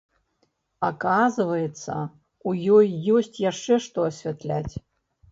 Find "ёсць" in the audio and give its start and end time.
3.17-3.37